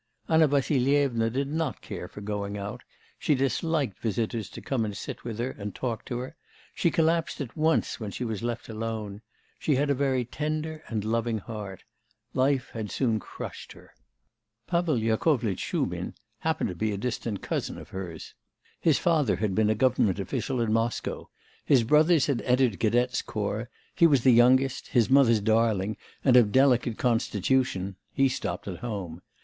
Anna 0.27 0.47
Vassilyevna 0.47 1.29
did 1.29 1.47
not 1.47 1.79
care 1.83 2.07
for 2.07 2.21
going 2.21 2.57
out, 2.57 2.81
she 3.19 3.35
liked 3.61 3.99
visitors 3.99 4.49
to 4.49 4.59
come 4.59 4.83
and 4.83 4.97
sit 4.97 5.23
with 5.23 5.37
her 5.37 5.51
and 5.51 5.75
talk 5.75 6.05
to 6.05 6.17
her; 6.17 6.35
she 6.73 6.89
collapsed 6.89 7.39
at 7.39 7.55
once 7.55 7.99
when 7.99 8.09
she 8.09 8.25
was 8.25 8.41
left 8.41 8.67
alone. 8.67 9.21
She 9.59 9.75
had 9.75 9.91
a 9.91 9.93
very 9.93 10.25
tender 10.25 10.83
and 10.87 11.05
loving 11.05 11.37
heart; 11.37 11.83
life 12.33 12.71
had 12.71 12.89
soon 12.89 13.19
crushed 13.19 13.73
her. 13.73 13.93
Pavel 14.65 14.97
Yakovlitch 14.97 15.59
Shubin 15.59 16.15
happened 16.39 16.69
to 16.69 16.75
be 16.75 16.91
a 16.91 16.97
distant 16.97 17.43
cousin 17.43 17.77
of 17.77 17.89
hers. 17.89 18.33
His 18.79 18.97
father 18.97 19.35
had 19.35 19.53
been 19.53 19.69
a 19.69 19.75
government 19.75 20.17
official 20.17 20.59
in 20.61 20.73
Moscow. 20.73 21.29
His 21.63 21.83
brothers 21.83 22.25
had 22.25 22.41
entered 22.41 22.79
cadets' 22.79 23.21
corps; 23.21 23.69
he 23.93 24.07
was 24.07 24.23
the 24.23 24.33
youngest, 24.33 24.87
his 24.87 25.11
mother's 25.11 25.41
darling, 25.41 25.95
and 26.25 26.35
of 26.37 26.51
delicate 26.51 26.97
constitution; 26.97 27.97
he 28.11 28.27
stopped 28.27 28.67
at 28.67 28.79
home. 28.79 29.21